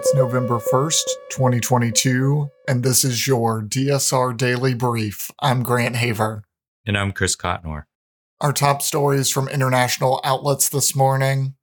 It's 0.00 0.14
November 0.14 0.58
1st, 0.58 1.04
2022, 1.28 2.50
and 2.66 2.82
this 2.82 3.04
is 3.04 3.26
your 3.26 3.60
DSR 3.60 4.34
Daily 4.34 4.72
Brief. 4.72 5.30
I'm 5.40 5.62
Grant 5.62 5.96
Haver. 5.96 6.42
And 6.86 6.96
I'm 6.96 7.12
Chris 7.12 7.36
Cotnor. 7.36 7.82
Our 8.40 8.54
top 8.54 8.80
stories 8.80 9.30
from 9.30 9.46
international 9.50 10.22
outlets 10.24 10.70
this 10.70 10.96
morning. 10.96 11.54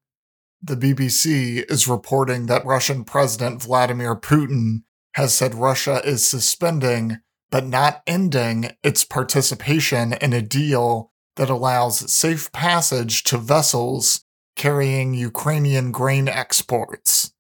The 0.62 0.76
BBC 0.76 1.66
is 1.68 1.88
reporting 1.88 2.46
that 2.46 2.64
Russian 2.64 3.06
President 3.06 3.64
Vladimir 3.64 4.16
Putin 4.16 4.84
has 5.16 5.34
said 5.34 5.56
Russia 5.56 6.00
is 6.06 6.30
suspending, 6.30 7.18
but 7.50 7.66
not 7.66 8.04
ending, 8.06 8.70
its 8.84 9.04
participation 9.04 10.14
in 10.14 10.34
a 10.34 10.44
deal 10.44 11.12
that 11.38 11.50
allows 11.50 12.14
safe 12.14 12.52
passage 12.52 13.24
to 13.24 13.40
vessels 13.40 14.24
carrying 14.56 15.16
Ukrainian 15.16 15.92
grain 15.92 16.28
exports. 16.28 17.34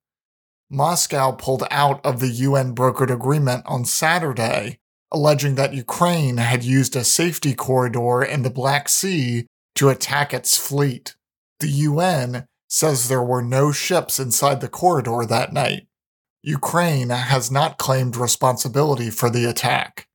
Moscow 0.69 1.31
pulled 1.31 1.63
out 1.71 2.05
of 2.05 2.19
the 2.19 2.27
UN 2.27 2.75
brokered 2.75 3.09
agreement 3.09 3.63
on 3.65 3.85
Saturday, 3.85 4.79
alleging 5.11 5.55
that 5.55 5.73
Ukraine 5.73 6.37
had 6.37 6.63
used 6.63 6.95
a 6.95 7.03
safety 7.03 7.53
corridor 7.53 8.21
in 8.21 8.43
the 8.43 8.49
Black 8.49 8.87
Sea 8.89 9.47
to 9.75 9.89
attack 9.89 10.33
its 10.33 10.57
fleet. 10.57 11.15
The 11.59 11.69
UN 11.69 12.47
says 12.67 13.07
there 13.07 13.23
were 13.23 13.41
no 13.41 13.71
ships 13.71 14.19
inside 14.19 14.59
the 14.59 14.67
corridor 14.67 15.25
that 15.25 15.53
night. 15.53 15.87
Ukraine 16.43 17.09
has 17.09 17.49
not 17.49 17.77
claimed 17.77 18.17
responsibility 18.17 19.09
for 19.09 19.29
the 19.29 19.45
attack. 19.45 20.09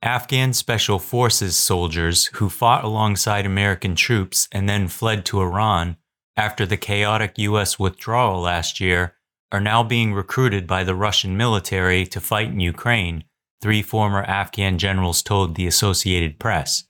Afghan 0.03 0.51
Special 0.51 0.99
Forces 0.99 1.55
soldiers 1.55 2.25
who 2.33 2.49
fought 2.49 2.83
alongside 2.83 3.45
American 3.45 3.95
troops 3.95 4.49
and 4.51 4.67
then 4.67 4.87
fled 4.87 5.25
to 5.27 5.39
Iran 5.39 5.95
after 6.35 6.65
the 6.65 6.77
chaotic 6.77 7.37
U.S. 7.37 7.77
withdrawal 7.77 8.41
last 8.41 8.79
year, 8.79 9.15
are 9.51 9.59
now 9.59 9.83
being 9.83 10.13
recruited 10.13 10.65
by 10.65 10.83
the 10.83 10.95
Russian 10.95 11.35
military 11.35 12.05
to 12.05 12.21
fight 12.21 12.47
in 12.47 12.59
Ukraine, 12.59 13.25
three 13.61 13.81
former 13.81 14.23
Afghan 14.23 14.77
generals 14.77 15.21
told 15.21 15.55
the 15.55 15.67
Associated 15.67 16.39
Press. 16.39 16.85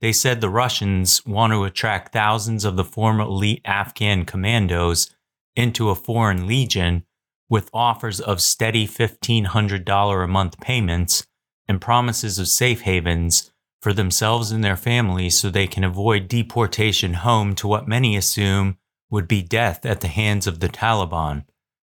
They 0.00 0.12
said 0.12 0.40
the 0.40 0.50
Russians 0.50 1.24
want 1.24 1.52
to 1.54 1.64
attract 1.64 2.12
thousands 2.12 2.64
of 2.64 2.76
the 2.76 2.84
former 2.84 3.24
elite 3.24 3.62
Afghan 3.64 4.26
commandos 4.26 5.10
into 5.56 5.88
a 5.88 5.94
foreign 5.94 6.46
legion 6.46 7.04
with 7.48 7.70
offers 7.72 8.20
of 8.20 8.42
steady 8.42 8.86
$1,500 8.86 10.24
a 10.24 10.28
month 10.28 10.60
payments 10.60 11.26
and 11.66 11.80
promises 11.80 12.38
of 12.38 12.48
safe 12.48 12.82
havens 12.82 13.50
for 13.84 13.92
themselves 13.92 14.50
and 14.50 14.64
their 14.64 14.78
families 14.78 15.38
so 15.38 15.50
they 15.50 15.66
can 15.66 15.84
avoid 15.84 16.26
deportation 16.26 17.12
home 17.12 17.54
to 17.54 17.68
what 17.68 17.86
many 17.86 18.16
assume 18.16 18.78
would 19.10 19.28
be 19.28 19.42
death 19.42 19.84
at 19.84 20.00
the 20.00 20.08
hands 20.08 20.46
of 20.46 20.60
the 20.60 20.70
Taliban. 20.70 21.44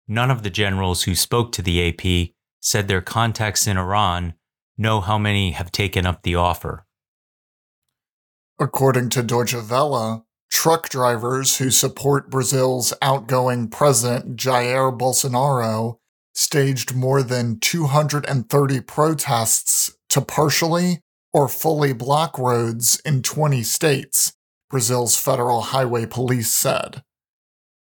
None 0.08 0.30
of 0.30 0.42
the 0.42 0.48
generals 0.48 1.02
who 1.02 1.14
spoke 1.14 1.52
to 1.52 1.60
the 1.60 1.86
AP 1.86 2.30
said 2.62 2.88
their 2.88 3.02
contacts 3.02 3.66
in 3.66 3.76
Iran 3.76 4.32
know 4.78 5.02
how 5.02 5.18
many 5.18 5.50
have 5.50 5.70
taken 5.70 6.06
up 6.06 6.22
the 6.22 6.34
offer. 6.34 6.86
According 8.58 9.10
to 9.10 9.22
Deutsche 9.22 9.54
Welle, 9.54 10.26
truck 10.50 10.88
drivers 10.88 11.58
who 11.58 11.70
support 11.70 12.30
Brazil's 12.30 12.94
outgoing 13.02 13.68
president 13.68 14.36
Jair 14.38 14.96
Bolsonaro 14.98 15.98
staged 16.32 16.94
more 16.94 17.22
than 17.22 17.60
230 17.60 18.80
protests 18.80 19.94
to 20.08 20.22
partially 20.22 21.03
or 21.34 21.48
fully 21.48 21.92
block 21.92 22.38
roads 22.38 23.02
in 23.04 23.20
20 23.20 23.64
states, 23.64 24.32
Brazil's 24.70 25.16
federal 25.16 25.60
highway 25.60 26.06
police 26.06 26.50
said. 26.50 27.02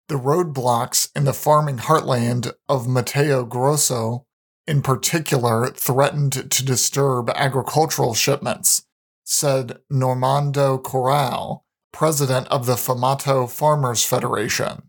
The 0.09 0.15
roadblocks 0.15 1.11
in 1.15 1.25
the 1.25 1.33
farming 1.33 1.79
heartland 1.79 2.53
of 2.69 2.89
Mato 2.89 3.45
Grosso, 3.45 4.25
in 4.67 4.83
particular, 4.83 5.67
threatened 5.67 6.51
to 6.51 6.65
disturb 6.65 7.29
agricultural 7.31 8.15
shipments, 8.15 8.87
said 9.25 9.79
Normando 9.93 10.83
Corral, 10.83 11.65
president 11.93 12.47
of 12.49 12.67
the 12.67 12.77
Famato 12.77 13.51
Farmers 13.51 14.05
Federation. 14.05 14.83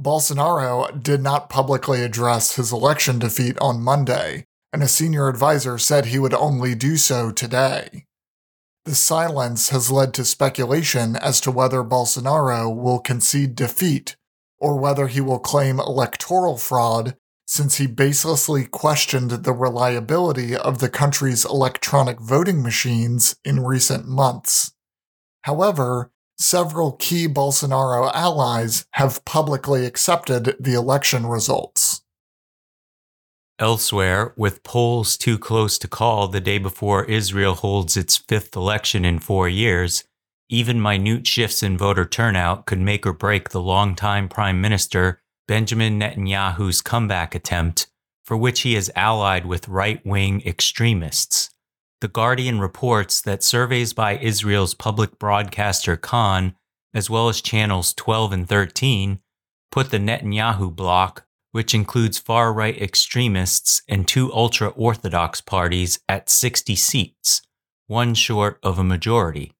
Bolsonaro 0.00 1.02
did 1.02 1.22
not 1.22 1.48
publicly 1.48 2.02
address 2.02 2.56
his 2.56 2.70
election 2.70 3.18
defeat 3.18 3.58
on 3.60 3.82
Monday, 3.82 4.46
and 4.72 4.82
a 4.82 4.88
senior 4.88 5.28
advisor 5.28 5.78
said 5.78 6.06
he 6.06 6.18
would 6.18 6.34
only 6.34 6.74
do 6.74 6.96
so 6.96 7.30
today. 7.30 8.04
The 8.84 8.94
silence 8.94 9.68
has 9.68 9.90
led 9.90 10.14
to 10.14 10.24
speculation 10.24 11.16
as 11.16 11.40
to 11.42 11.50
whether 11.50 11.82
Bolsonaro 11.82 12.74
will 12.74 13.00
concede 13.00 13.54
defeat 13.54 14.16
or 14.58 14.78
whether 14.78 15.08
he 15.08 15.20
will 15.20 15.38
claim 15.38 15.78
electoral 15.78 16.56
fraud 16.56 17.16
since 17.46 17.76
he 17.76 17.86
baselessly 17.86 18.70
questioned 18.70 19.30
the 19.30 19.52
reliability 19.52 20.54
of 20.54 20.78
the 20.78 20.88
country's 20.90 21.44
electronic 21.44 22.20
voting 22.20 22.62
machines 22.62 23.36
in 23.44 23.64
recent 23.64 24.06
months. 24.06 24.72
However, 25.42 26.10
several 26.38 26.92
key 26.92 27.26
Bolsonaro 27.26 28.12
allies 28.14 28.86
have 28.92 29.24
publicly 29.24 29.86
accepted 29.86 30.56
the 30.60 30.74
election 30.74 31.26
results. 31.26 31.87
Elsewhere, 33.60 34.32
with 34.36 34.62
polls 34.62 35.16
too 35.16 35.36
close 35.36 35.78
to 35.78 35.88
call 35.88 36.28
the 36.28 36.40
day 36.40 36.58
before 36.58 37.04
Israel 37.06 37.54
holds 37.54 37.96
its 37.96 38.16
fifth 38.16 38.54
election 38.54 39.04
in 39.04 39.18
four 39.18 39.48
years, 39.48 40.04
even 40.48 40.80
minute 40.80 41.26
shifts 41.26 41.62
in 41.62 41.76
voter 41.76 42.04
turnout 42.04 42.66
could 42.66 42.78
make 42.78 43.04
or 43.04 43.12
break 43.12 43.50
the 43.50 43.60
longtime 43.60 44.28
Prime 44.28 44.60
Minister 44.60 45.20
Benjamin 45.48 45.98
Netanyahu's 45.98 46.80
comeback 46.80 47.34
attempt, 47.34 47.88
for 48.24 48.36
which 48.36 48.60
he 48.60 48.76
is 48.76 48.92
allied 48.94 49.44
with 49.44 49.68
right 49.68 50.04
wing 50.06 50.40
extremists. 50.46 51.50
The 52.00 52.08
Guardian 52.08 52.60
reports 52.60 53.20
that 53.22 53.42
surveys 53.42 53.92
by 53.92 54.18
Israel's 54.18 54.74
public 54.74 55.18
broadcaster 55.18 55.96
Kan, 55.96 56.54
as 56.94 57.10
well 57.10 57.28
as 57.28 57.40
channels 57.40 57.92
12 57.94 58.32
and 58.32 58.48
13, 58.48 59.18
put 59.72 59.90
the 59.90 59.98
Netanyahu 59.98 60.74
bloc 60.74 61.24
which 61.52 61.74
includes 61.74 62.18
far 62.18 62.52
right 62.52 62.80
extremists 62.80 63.82
and 63.88 64.06
two 64.06 64.32
ultra 64.32 64.68
Orthodox 64.68 65.40
parties, 65.40 65.98
at 66.08 66.28
60 66.28 66.76
seats, 66.76 67.42
one 67.86 68.14
short 68.14 68.58
of 68.62 68.78
a 68.78 68.84
majority. 68.84 69.52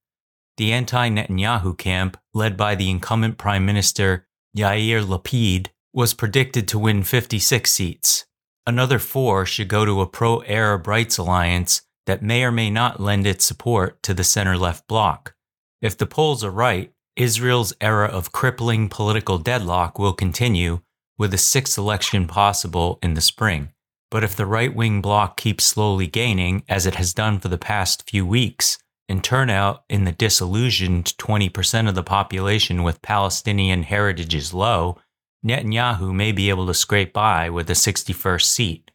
The 0.57 0.73
anti 0.73 1.09
Netanyahu 1.09 1.79
camp, 1.79 2.19
led 2.35 2.57
by 2.57 2.75
the 2.75 2.91
incumbent 2.91 3.39
Prime 3.39 3.65
Minister 3.65 4.27
Yair 4.57 5.05
Lapid, 5.05 5.69
was 5.93 6.15
predicted 6.15 6.69
to 6.69 6.79
win 6.79 7.03
56 7.03 7.71
seats. 7.71 8.27
Another 8.67 8.99
four 8.99 9.47
should 9.47 9.69
go 9.69 9.85
to 9.85 10.01
a 10.01 10.07
pro 10.07 10.43
Arab 10.43 10.87
rights 10.87 11.17
alliance 11.17 11.83
that 12.07 12.23
may 12.23 12.43
or 12.43 12.53
may 12.53 12.71
not 12.71 13.01
lend 13.01 13.27
its 13.27 13.45
support 13.45 14.03
to 14.03 14.15
the 14.15 14.25
center 14.25 14.59
left 14.59 14.87
bloc. 14.89 15.35
If 15.81 15.97
the 15.97 16.07
polls 16.07 16.43
are 16.43 16.51
right, 16.51 16.93
Israel's 17.17 17.73
era 17.81 18.09
of 18.09 18.33
crippling 18.33 18.89
political 18.89 19.39
deadlock 19.39 19.99
will 19.99 20.13
continue 20.13 20.81
with 21.19 21.35
a 21.35 21.39
sixth 21.39 21.77
election 21.77 22.27
possible 22.27 22.99
in 23.03 23.15
the 23.15 23.21
spring. 23.21 23.71
But 24.11 24.25
if 24.25 24.35
the 24.35 24.47
right 24.47 24.75
wing 24.75 25.03
bloc 25.03 25.37
keeps 25.37 25.65
slowly 25.65 26.07
gaining, 26.07 26.63
as 26.69 26.87
it 26.87 26.95
has 26.95 27.13
done 27.13 27.39
for 27.41 27.49
the 27.49 27.59
past 27.59 28.09
few 28.09 28.25
weeks, 28.25 28.79
and 29.09 29.25
turnout 29.25 29.85
in 29.89 30.05
the 30.05 30.13
disillusioned 30.13 31.15
20% 31.19 31.89
of 31.89 31.95
the 31.95 32.03
population 32.03 32.83
with 32.83 33.03
Palestinian 33.03 33.83
heritage 33.83 34.35
is 34.35 34.55
low, 34.55 34.99
Netanyahu 35.45 36.15
may 36.15 36.33
be 36.33 36.51
able 36.51 36.67
to 36.67 36.75
scrape 36.75 37.13
by 37.13 37.49
with 37.51 37.69
a 37.71 37.75
61st 37.75 38.43
seat. 38.43 38.91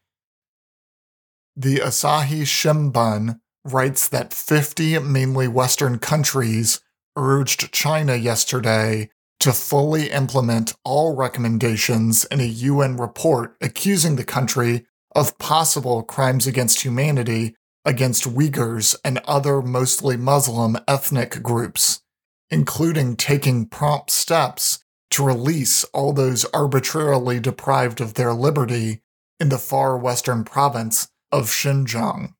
The 1.56 1.76
Asahi 1.76 2.42
Shimbun 2.42 3.40
writes 3.64 4.08
that 4.08 4.34
50 4.34 4.98
mainly 5.00 5.48
Western 5.48 5.98
countries 5.98 6.80
urged 7.16 7.72
China 7.72 8.16
yesterday 8.16 9.10
to 9.44 9.52
fully 9.52 10.10
implement 10.10 10.72
all 10.84 11.14
recommendations 11.14 12.24
in 12.24 12.40
a 12.40 12.44
UN 12.44 12.96
report 12.96 13.58
accusing 13.60 14.16
the 14.16 14.24
country 14.24 14.86
of 15.14 15.36
possible 15.36 16.02
crimes 16.02 16.46
against 16.46 16.80
humanity 16.80 17.54
against 17.84 18.24
Uyghurs 18.24 18.96
and 19.04 19.18
other 19.26 19.60
mostly 19.60 20.16
Muslim 20.16 20.78
ethnic 20.88 21.42
groups, 21.42 22.00
including 22.48 23.16
taking 23.16 23.66
prompt 23.66 24.10
steps 24.10 24.82
to 25.10 25.22
release 25.22 25.84
all 25.92 26.14
those 26.14 26.46
arbitrarily 26.46 27.38
deprived 27.38 28.00
of 28.00 28.14
their 28.14 28.32
liberty 28.32 29.02
in 29.38 29.50
the 29.50 29.58
far 29.58 29.98
western 29.98 30.44
province 30.44 31.08
of 31.30 31.48
Xinjiang. 31.48 32.32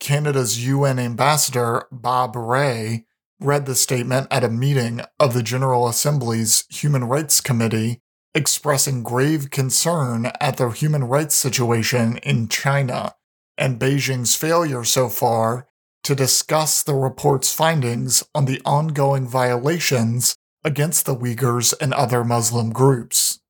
Canada's 0.00 0.66
UN 0.66 0.98
ambassador, 0.98 1.86
Bob 1.90 2.36
Rae, 2.36 3.06
read 3.40 3.66
the 3.66 3.74
statement 3.74 4.26
at 4.30 4.44
a 4.44 4.48
meeting 4.48 5.00
of 5.18 5.32
the 5.32 5.42
General 5.42 5.88
Assembly's 5.88 6.64
Human 6.68 7.04
Rights 7.04 7.40
Committee, 7.40 8.00
expressing 8.34 9.02
grave 9.02 9.50
concern 9.50 10.30
at 10.40 10.58
the 10.58 10.68
human 10.68 11.04
rights 11.04 11.34
situation 11.34 12.18
in 12.18 12.48
China 12.48 13.14
and 13.56 13.78
Beijing's 13.78 14.36
failure 14.36 14.84
so 14.84 15.08
far 15.08 15.66
to 16.04 16.14
discuss 16.14 16.82
the 16.82 16.94
report's 16.94 17.52
findings 17.52 18.22
on 18.34 18.44
the 18.44 18.60
ongoing 18.64 19.26
violations 19.26 20.34
against 20.64 21.06
the 21.06 21.16
Uyghurs 21.16 21.74
and 21.80 21.92
other 21.94 22.24
Muslim 22.24 22.70
groups. 22.72 23.40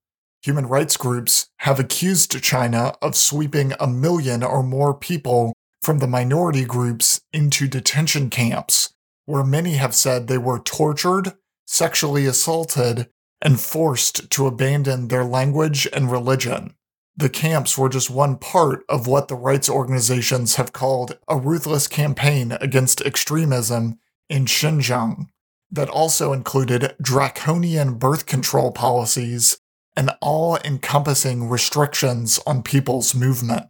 Human 0.43 0.67
rights 0.67 0.97
groups 0.97 1.49
have 1.59 1.79
accused 1.79 2.43
China 2.43 2.95
of 3.03 3.15
sweeping 3.15 3.75
a 3.79 3.87
million 3.87 4.43
or 4.43 4.63
more 4.63 4.95
people 4.95 5.53
from 5.83 5.99
the 5.99 6.07
minority 6.07 6.65
groups 6.65 7.21
into 7.33 7.69
detention 7.69 8.31
camps, 8.31 8.93
where 9.31 9.45
many 9.45 9.75
have 9.75 9.95
said 9.95 10.27
they 10.27 10.39
were 10.39 10.59
tortured, 10.59 11.33
sexually 11.67 12.27
assaulted, 12.27 13.09
and 13.41 13.61
forced 13.61 14.29
to 14.31 14.47
abandon 14.47 15.09
their 15.09 15.25
language 15.25 15.89
and 15.93 16.13
religion. 16.13 16.75
The 17.17 17.29
camps 17.29 17.77
were 17.77 17.89
just 17.89 18.11
one 18.11 18.37
part 18.37 18.85
of 18.89 19.07
what 19.07 19.29
the 19.29 19.35
rights 19.35 19.69
organizations 19.69 20.57
have 20.57 20.73
called 20.73 21.19
a 21.29 21.37
ruthless 21.37 21.87
campaign 21.87 22.53
against 22.61 23.01
extremism 23.03 23.99
in 24.29 24.45
Xinjiang 24.45 25.29
that 25.71 25.89
also 25.89 26.33
included 26.33 26.95
draconian 27.01 27.95
birth 27.95 28.27
control 28.27 28.73
policies 28.73 29.59
and 29.97 30.11
all 30.21 30.57
encompassing 30.65 31.49
restrictions 31.49 32.41
on 32.47 32.63
people's 32.63 33.15
movement. 33.15 33.67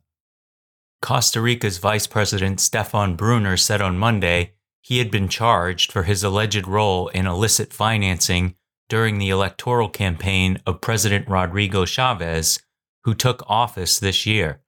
Costa 1.03 1.41
Rica's 1.41 1.79
Vice 1.79 2.07
President 2.07 2.61
Stephan 2.61 3.17
Brunner 3.17 3.57
said 3.57 3.81
on 3.81 3.99
Monday 3.99 4.53
he 4.83 4.99
had 4.99 5.11
been 5.11 5.29
charged 5.29 5.93
for 5.93 6.05
his 6.05 6.25
alleged 6.25 6.67
role 6.67 7.09
in 7.09 7.27
illicit 7.27 7.73
financing 7.73 8.55
during 8.89 9.19
the 9.19 9.31
electoral 9.31 9.89
campaign 9.89 10.61
of 10.67 10.81
President 10.81 11.29
Rodrigo 11.29 11.85
Chaves, 11.85 12.61
who 13.05 13.15
took 13.15 13.43
office 13.49 13.99
this 13.99 14.27
year. 14.27 14.61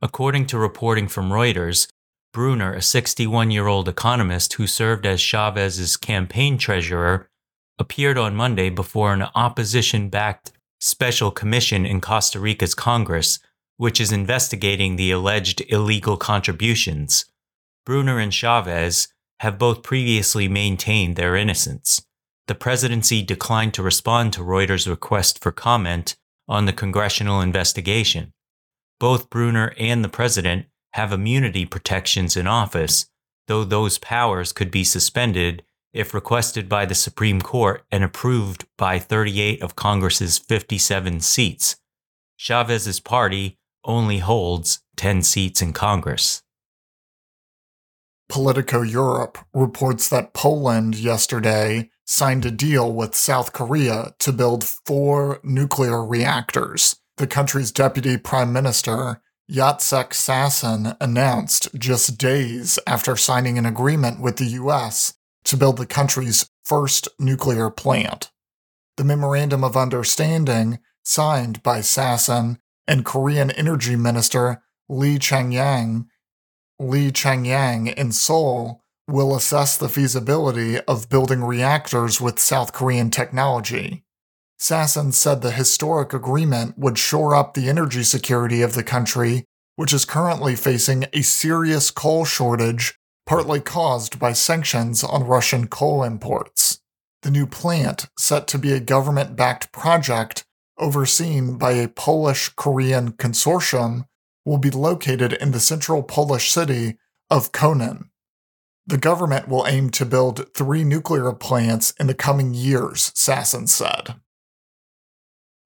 According 0.00 0.46
to 0.46 0.58
reporting 0.58 1.08
from 1.08 1.30
Reuters, 1.30 1.88
Brunner, 2.32 2.74
a 2.74 2.82
61 2.82 3.50
year 3.50 3.66
old 3.66 3.88
economist 3.88 4.54
who 4.54 4.66
served 4.66 5.06
as 5.06 5.20
Chaves's 5.20 5.96
campaign 5.96 6.58
treasurer, 6.58 7.28
appeared 7.78 8.18
on 8.18 8.34
Monday 8.34 8.70
before 8.70 9.12
an 9.12 9.22
opposition 9.34 10.08
backed 10.08 10.52
special 10.80 11.30
commission 11.30 11.86
in 11.86 12.00
Costa 12.00 12.38
Rica's 12.38 12.74
Congress, 12.74 13.38
which 13.76 14.00
is 14.00 14.12
investigating 14.12 14.96
the 14.96 15.10
alleged 15.10 15.62
illegal 15.68 16.16
contributions. 16.16 17.26
Brunner 17.84 18.18
and 18.18 18.32
Chaves 18.32 19.08
have 19.40 19.58
both 19.58 19.82
previously 19.82 20.48
maintained 20.48 21.16
their 21.16 21.36
innocence. 21.36 22.02
The 22.46 22.54
presidency 22.54 23.22
declined 23.22 23.74
to 23.74 23.82
respond 23.82 24.32
to 24.32 24.40
Reuters' 24.40 24.88
request 24.88 25.42
for 25.42 25.52
comment 25.52 26.16
on 26.48 26.64
the 26.64 26.72
congressional 26.72 27.40
investigation. 27.40 28.32
Both 29.00 29.30
Brunner 29.30 29.74
and 29.78 30.04
the 30.04 30.08
president 30.08 30.66
have 30.92 31.12
immunity 31.12 31.66
protections 31.66 32.36
in 32.36 32.46
office, 32.46 33.06
though 33.48 33.64
those 33.64 33.98
powers 33.98 34.52
could 34.52 34.70
be 34.70 34.84
suspended 34.84 35.62
if 35.92 36.14
requested 36.14 36.68
by 36.68 36.86
the 36.86 36.94
Supreme 36.94 37.40
Court 37.40 37.84
and 37.90 38.04
approved 38.04 38.66
by 38.78 38.98
38 38.98 39.62
of 39.62 39.76
Congress's 39.76 40.38
57 40.38 41.20
seats. 41.20 41.76
Chaves's 42.38 43.00
party 43.00 43.58
only 43.84 44.18
holds 44.18 44.80
10 44.96 45.22
seats 45.22 45.62
in 45.62 45.72
Congress. 45.72 46.42
Politico 48.28 48.82
Europe 48.82 49.38
reports 49.54 50.08
that 50.08 50.34
Poland 50.34 50.96
yesterday 50.96 51.90
signed 52.04 52.44
a 52.44 52.50
deal 52.50 52.92
with 52.92 53.14
South 53.14 53.52
Korea 53.52 54.14
to 54.18 54.32
build 54.32 54.64
four 54.64 55.40
nuclear 55.42 56.04
reactors. 56.04 56.96
The 57.16 57.26
country's 57.26 57.72
deputy 57.72 58.16
prime 58.16 58.52
minister 58.52 59.22
Jacek 59.50 60.10
Sasin 60.10 60.96
announced 61.00 61.68
just 61.78 62.18
days 62.18 62.78
after 62.86 63.16
signing 63.16 63.58
an 63.58 63.66
agreement 63.66 64.20
with 64.20 64.36
the 64.36 64.58
US 64.60 65.14
to 65.44 65.56
build 65.56 65.76
the 65.76 65.86
country's 65.86 66.50
first 66.64 67.08
nuclear 67.20 67.70
plant. 67.70 68.32
The 68.96 69.04
Memorandum 69.04 69.62
of 69.62 69.76
Understanding, 69.76 70.80
signed 71.04 71.62
by 71.62 71.78
Sasin 71.78 72.58
and 72.88 73.04
Korean 73.04 73.52
Energy 73.52 73.94
Minister 73.94 74.62
Lee 74.88 75.18
Chang-yang, 75.18 76.08
Lee 76.78 77.10
Chang-yang 77.10 77.86
in 77.86 78.12
Seoul, 78.12 78.82
will 79.08 79.36
assess 79.36 79.76
the 79.76 79.88
feasibility 79.88 80.80
of 80.80 81.08
building 81.08 81.44
reactors 81.44 82.20
with 82.20 82.40
South 82.40 82.72
Korean 82.72 83.10
technology. 83.10 84.02
Sasin 84.58 85.12
said 85.12 85.42
the 85.42 85.52
historic 85.52 86.12
agreement 86.12 86.76
would 86.78 86.98
shore 86.98 87.34
up 87.34 87.54
the 87.54 87.68
energy 87.68 88.02
security 88.02 88.62
of 88.62 88.74
the 88.74 88.82
country, 88.82 89.44
which 89.76 89.92
is 89.92 90.04
currently 90.04 90.56
facing 90.56 91.04
a 91.12 91.22
serious 91.22 91.90
coal 91.90 92.24
shortage, 92.24 92.98
partly 93.26 93.60
caused 93.60 94.18
by 94.18 94.32
sanctions 94.32 95.04
on 95.04 95.24
Russian 95.24 95.68
coal 95.68 96.02
imports. 96.02 96.80
The 97.22 97.30
new 97.30 97.46
plant, 97.46 98.08
set 98.18 98.48
to 98.48 98.58
be 98.58 98.72
a 98.72 98.80
government 98.80 99.36
backed 99.36 99.72
project 99.72 100.44
overseen 100.78 101.58
by 101.58 101.72
a 101.72 101.88
Polish 101.88 102.48
Korean 102.50 103.12
consortium, 103.12 104.06
will 104.46 104.58
be 104.58 104.70
located 104.70 105.34
in 105.34 105.50
the 105.50 105.60
central 105.60 106.02
Polish 106.02 106.50
city 106.50 106.96
of 107.28 107.52
Konin. 107.52 108.04
The 108.86 108.96
government 108.96 109.48
will 109.48 109.66
aim 109.66 109.90
to 109.90 110.06
build 110.06 110.54
three 110.54 110.84
nuclear 110.84 111.32
plants 111.32 111.92
in 111.98 112.06
the 112.06 112.14
coming 112.14 112.54
years, 112.54 113.10
Sasin 113.16 113.68
said. 113.68 114.14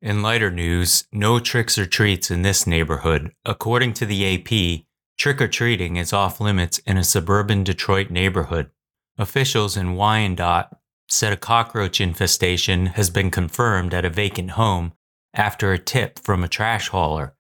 In 0.01 0.23
lighter 0.23 0.51
news, 0.51 1.05
no 1.13 1.39
tricks 1.39 1.77
or 1.77 1.85
treats 1.85 2.31
in 2.31 2.41
this 2.41 2.67
neighborhood. 2.67 3.33
According 3.45 3.93
to 3.95 4.07
the 4.07 4.35
AP, 4.35 4.87
trick 5.19 5.43
or 5.43 5.49
treating 5.49 5.97
is 5.97 6.15
off 6.15 6.41
limits 6.41 6.79
in 6.79 6.97
a 6.97 7.05
suburban 7.05 7.63
Detroit 7.63 8.09
neighborhood. 8.09 8.71
Officials 9.19 9.77
in 9.77 9.97
Wyandotte 9.97 10.75
said 11.07 11.35
a 11.35 11.37
cockroach 11.37 12.01
infestation 12.01 12.87
has 12.87 13.11
been 13.11 13.31
confirmed 13.31 13.93
at 13.93 14.07
a 14.07 14.11
vacant 14.11 14.53
home 14.53 14.95
after 15.35 15.75
a 15.75 15.79
tip 15.79 16.19
from 16.19 16.43
a 16.43 16.49
trash 16.49 16.89
hauler. 16.89 17.35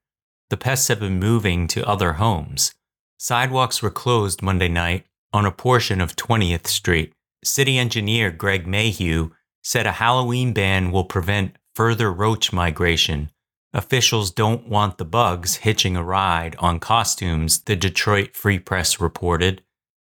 The 0.50 0.56
pests 0.56 0.88
have 0.88 0.98
been 0.98 1.20
moving 1.20 1.68
to 1.68 1.88
other 1.88 2.14
homes. 2.14 2.74
Sidewalks 3.18 3.82
were 3.82 3.90
closed 3.90 4.42
Monday 4.42 4.68
night 4.68 5.06
on 5.32 5.46
a 5.46 5.52
portion 5.52 6.00
of 6.00 6.16
20th 6.16 6.66
Street. 6.66 7.12
City 7.44 7.78
engineer 7.78 8.32
Greg 8.32 8.66
Mayhew 8.66 9.30
said 9.62 9.86
a 9.86 9.92
Halloween 9.92 10.52
ban 10.52 10.90
will 10.90 11.04
prevent 11.04 11.56
further 11.76 12.12
roach 12.12 12.52
migration. 12.52 13.30
Officials 13.72 14.32
don't 14.32 14.66
want 14.66 14.98
the 14.98 15.04
bugs 15.04 15.56
hitching 15.56 15.96
a 15.96 16.02
ride 16.02 16.56
on 16.58 16.80
costumes, 16.80 17.60
the 17.60 17.76
Detroit 17.76 18.34
Free 18.34 18.58
Press 18.58 19.00
reported. 19.00 19.62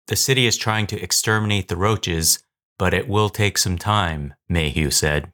The 0.08 0.16
city 0.16 0.46
is 0.46 0.58
trying 0.58 0.86
to 0.88 1.00
exterminate 1.00 1.68
the 1.68 1.76
roaches, 1.76 2.42
but 2.78 2.92
it 2.92 3.08
will 3.08 3.30
take 3.30 3.56
some 3.56 3.78
time, 3.78 4.34
Mayhew 4.50 4.90
said. 4.90 5.32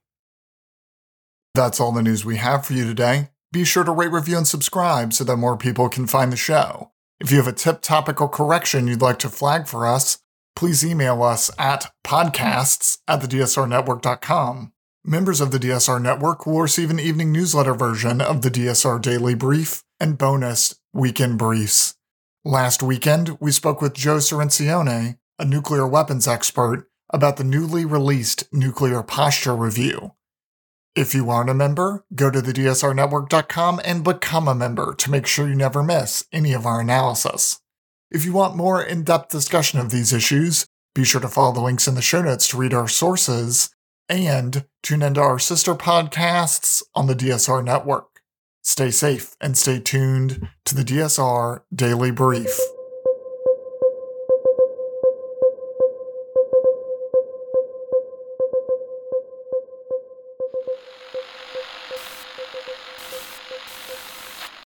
That's 1.54 1.80
all 1.80 1.90
the 1.90 2.02
news 2.02 2.24
we 2.24 2.36
have 2.36 2.64
for 2.64 2.74
you 2.74 2.84
today. 2.84 3.30
Be 3.52 3.64
sure 3.64 3.84
to 3.84 3.92
rate, 3.92 4.10
review, 4.10 4.38
and 4.38 4.48
subscribe 4.48 5.12
so 5.12 5.24
that 5.24 5.36
more 5.36 5.58
people 5.58 5.90
can 5.90 6.06
find 6.06 6.32
the 6.32 6.38
show. 6.38 6.90
If 7.20 7.30
you 7.30 7.36
have 7.36 7.46
a 7.46 7.52
tip, 7.52 7.82
topic, 7.82 8.18
or 8.18 8.28
correction 8.28 8.88
you'd 8.88 9.02
like 9.02 9.18
to 9.20 9.28
flag 9.28 9.66
for 9.66 9.86
us, 9.86 10.18
please 10.56 10.84
email 10.84 11.22
us 11.22 11.50
at 11.58 11.92
podcasts 12.02 12.98
at 13.06 13.20
thedsrnetwork.com. 13.20 14.72
Members 15.04 15.40
of 15.42 15.50
the 15.50 15.58
DSR 15.58 16.00
Network 16.00 16.46
will 16.46 16.62
receive 16.62 16.90
an 16.90 16.98
evening 16.98 17.30
newsletter 17.30 17.74
version 17.74 18.22
of 18.22 18.40
the 18.40 18.50
DSR 18.50 19.02
Daily 19.02 19.34
Brief 19.34 19.82
and 20.00 20.16
bonus 20.16 20.76
weekend 20.94 21.38
briefs. 21.38 21.94
Last 22.44 22.82
weekend, 22.82 23.36
we 23.38 23.52
spoke 23.52 23.82
with 23.82 23.94
Joe 23.94 24.16
Cirincione, 24.16 25.18
a 25.38 25.44
nuclear 25.44 25.86
weapons 25.86 26.26
expert, 26.26 26.88
about 27.10 27.36
the 27.36 27.44
newly 27.44 27.84
released 27.84 28.44
Nuclear 28.52 29.02
Posture 29.02 29.54
Review. 29.54 30.12
If 30.94 31.14
you 31.14 31.30
aren't 31.30 31.48
a 31.48 31.54
member, 31.54 32.04
go 32.14 32.30
to 32.30 32.42
thedsrnetwork.com 32.42 33.80
and 33.82 34.04
become 34.04 34.46
a 34.46 34.54
member 34.54 34.94
to 34.94 35.10
make 35.10 35.26
sure 35.26 35.48
you 35.48 35.54
never 35.54 35.82
miss 35.82 36.26
any 36.30 36.52
of 36.52 36.66
our 36.66 36.82
analysis. 36.82 37.60
If 38.10 38.26
you 38.26 38.34
want 38.34 38.56
more 38.56 38.82
in 38.82 39.02
depth 39.02 39.30
discussion 39.30 39.80
of 39.80 39.90
these 39.90 40.12
issues, 40.12 40.66
be 40.94 41.04
sure 41.04 41.22
to 41.22 41.28
follow 41.28 41.52
the 41.52 41.62
links 41.62 41.88
in 41.88 41.94
the 41.94 42.02
show 42.02 42.20
notes 42.20 42.46
to 42.48 42.58
read 42.58 42.74
our 42.74 42.88
sources 42.88 43.70
and 44.06 44.66
tune 44.82 45.00
into 45.00 45.22
our 45.22 45.38
sister 45.38 45.74
podcasts 45.74 46.82
on 46.94 47.06
the 47.06 47.16
DSR 47.16 47.64
network. 47.64 48.20
Stay 48.62 48.90
safe 48.90 49.34
and 49.40 49.56
stay 49.56 49.80
tuned 49.80 50.46
to 50.66 50.74
the 50.74 50.84
DSR 50.84 51.62
Daily 51.74 52.10
Brief. 52.10 52.50